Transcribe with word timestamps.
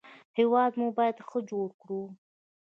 هېواد 0.37 0.71
مو 0.79 0.87
باید 0.97 1.17
ښه 1.27 1.39
جوړ 1.49 1.67
کړو 1.81 2.01